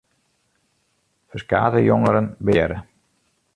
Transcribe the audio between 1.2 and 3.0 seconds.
Ferskate jongeren binne trappearre.